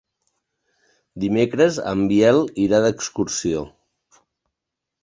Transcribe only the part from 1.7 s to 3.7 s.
en Biel irà d'excursió.